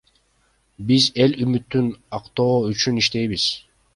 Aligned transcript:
Биз 0.87 1.05
эл 1.25 1.33
үмүтүн 1.45 1.91
актоо 2.19 2.57
үчүн 2.73 2.95
иштейбиз. 3.05 3.45